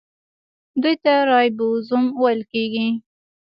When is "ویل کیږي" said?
2.21-2.87